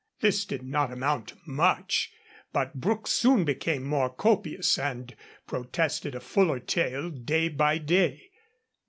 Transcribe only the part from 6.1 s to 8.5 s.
a fuller tale day by day.